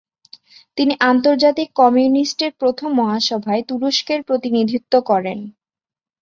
তিনি 0.77 0.93
আন্তর্জাতিক 1.03 1.69
কমিউনিস্টের 1.75 2.51
প্রথম 2.59 2.89
মহাসভায় 2.93 3.63
তুরস্কের 3.69 4.19
প্রতিনিধিত্ব 4.23 4.93
করেন। 5.01 5.39